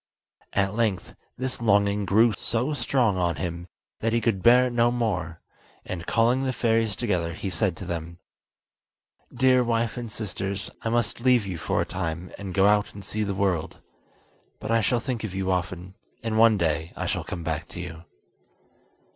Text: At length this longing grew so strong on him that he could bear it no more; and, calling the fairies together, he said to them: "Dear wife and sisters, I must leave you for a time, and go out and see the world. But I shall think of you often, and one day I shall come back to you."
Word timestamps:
At 0.53 0.73
length 0.73 1.13
this 1.37 1.61
longing 1.61 2.05
grew 2.05 2.33
so 2.35 2.73
strong 2.73 3.17
on 3.17 3.35
him 3.35 3.67
that 3.99 4.13
he 4.13 4.19
could 4.19 4.41
bear 4.41 4.65
it 4.65 4.73
no 4.73 4.89
more; 4.89 5.41
and, 5.85 6.07
calling 6.07 6.43
the 6.43 6.53
fairies 6.53 6.95
together, 6.95 7.35
he 7.35 7.51
said 7.51 7.77
to 7.77 7.85
them: 7.85 8.17
"Dear 9.31 9.63
wife 9.63 9.97
and 9.97 10.11
sisters, 10.11 10.71
I 10.81 10.89
must 10.89 11.19
leave 11.21 11.45
you 11.45 11.59
for 11.59 11.81
a 11.81 11.85
time, 11.85 12.31
and 12.39 12.51
go 12.55 12.65
out 12.65 12.95
and 12.95 13.05
see 13.05 13.21
the 13.23 13.35
world. 13.35 13.77
But 14.59 14.71
I 14.71 14.81
shall 14.81 14.99
think 14.99 15.23
of 15.23 15.35
you 15.35 15.51
often, 15.51 15.93
and 16.23 16.35
one 16.39 16.57
day 16.57 16.93
I 16.97 17.05
shall 17.05 17.23
come 17.23 17.43
back 17.43 17.67
to 17.67 17.79
you." 17.79 18.03